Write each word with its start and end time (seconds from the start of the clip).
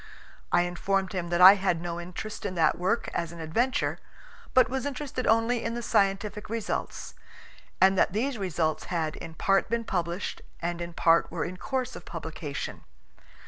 I 0.51 0.63
informed 0.63 1.13
him 1.13 1.29
that 1.29 1.41
I 1.41 1.53
had 1.53 1.79
no 1.79 2.01
interest 2.01 2.43
in 2.43 2.55
that 2.55 2.79
work 2.79 3.07
as 3.13 3.31
an 3.31 3.39
adventure, 3.39 3.99
but 4.55 4.67
was 4.67 4.83
interested 4.87 5.27
only 5.27 5.63
in 5.63 5.75
the 5.75 5.83
scientific 5.83 6.49
results, 6.49 7.13
and 7.79 7.95
that 7.99 8.11
these 8.11 8.39
results 8.39 8.85
had 8.85 9.15
in 9.17 9.35
part 9.35 9.69
been 9.69 9.83
published 9.83 10.41
and 10.59 10.81
in 10.81 10.93
part 10.93 11.29
were 11.31 11.45
in 11.45 11.57
course 11.57 11.95
of 11.95 12.03
publication. 12.03 12.81